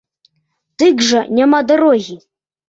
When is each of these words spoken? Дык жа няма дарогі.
Дык 0.83 1.03
жа 1.09 1.21
няма 1.41 1.61
дарогі. 1.73 2.19